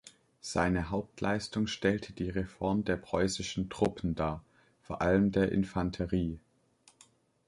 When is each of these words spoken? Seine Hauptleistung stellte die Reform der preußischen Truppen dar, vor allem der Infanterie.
Seine 0.39 0.89
Hauptleistung 0.89 1.67
stellte 1.67 2.11
die 2.11 2.31
Reform 2.31 2.83
der 2.83 2.97
preußischen 2.97 3.69
Truppen 3.69 4.15
dar, 4.15 4.43
vor 4.81 4.99
allem 5.03 5.31
der 5.31 5.51
Infanterie. 5.51 6.39